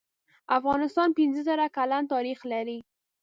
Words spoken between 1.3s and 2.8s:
زره کلن تاریخ لری